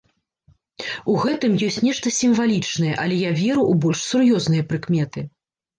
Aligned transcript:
У 1.13 1.17
гэтым 1.25 1.51
ёсць 1.67 1.79
нешта 1.89 2.15
сімвалічнае, 2.21 2.91
але 3.05 3.21
я 3.21 3.31
веру 3.41 3.61
ў 3.71 3.87
больш 3.87 3.99
сур'ёзныя 4.11 4.63
прыкметы. 4.75 5.31